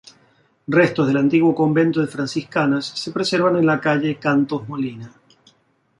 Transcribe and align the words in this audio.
Restos 0.77 1.05
del 1.05 1.17
antiguo 1.17 1.53
convento 1.53 2.01
de 2.01 2.07
franciscanas, 2.07 2.87
se 2.87 3.11
preservan 3.11 3.57
en 3.57 3.67
la 3.67 3.79
calle 3.79 4.15
Cantos 4.17 4.67
Molina. 4.67 5.13